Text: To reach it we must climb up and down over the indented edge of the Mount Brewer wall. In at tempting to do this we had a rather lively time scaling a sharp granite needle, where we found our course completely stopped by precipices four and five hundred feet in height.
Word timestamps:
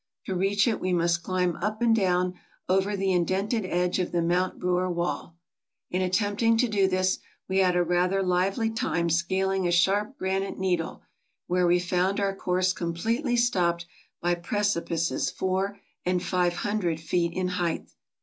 To 0.25 0.33
reach 0.33 0.67
it 0.67 0.79
we 0.79 0.93
must 0.93 1.21
climb 1.21 1.57
up 1.57 1.79
and 1.79 1.95
down 1.95 2.33
over 2.67 2.97
the 2.97 3.11
indented 3.11 3.67
edge 3.67 3.99
of 3.99 4.11
the 4.11 4.23
Mount 4.23 4.57
Brewer 4.57 4.89
wall. 4.89 5.35
In 5.91 6.01
at 6.01 6.13
tempting 6.13 6.57
to 6.57 6.67
do 6.67 6.87
this 6.87 7.19
we 7.47 7.59
had 7.59 7.75
a 7.75 7.83
rather 7.83 8.23
lively 8.23 8.71
time 8.71 9.11
scaling 9.11 9.67
a 9.67 9.71
sharp 9.71 10.17
granite 10.17 10.57
needle, 10.57 11.03
where 11.45 11.67
we 11.67 11.77
found 11.77 12.19
our 12.19 12.35
course 12.35 12.73
completely 12.73 13.37
stopped 13.37 13.85
by 14.19 14.33
precipices 14.33 15.29
four 15.29 15.77
and 16.03 16.23
five 16.23 16.53
hundred 16.53 16.99
feet 16.99 17.33
in 17.33 17.49
height. 17.49 17.91